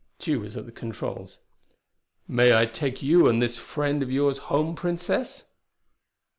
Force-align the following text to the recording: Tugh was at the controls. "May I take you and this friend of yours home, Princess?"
Tugh 0.17 0.39
was 0.39 0.57
at 0.57 0.65
the 0.65 0.71
controls. 0.71 1.37
"May 2.27 2.57
I 2.57 2.65
take 2.65 3.03
you 3.03 3.27
and 3.27 3.39
this 3.39 3.57
friend 3.59 4.01
of 4.01 4.09
yours 4.11 4.39
home, 4.49 4.73
Princess?" 4.75 5.43